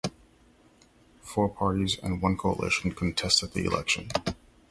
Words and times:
Four 1.21 1.47
parties 1.49 1.99
and 2.01 2.23
one 2.23 2.35
coalition 2.35 2.91
contested 2.93 3.53
the 3.53 3.65
election. 3.65 4.09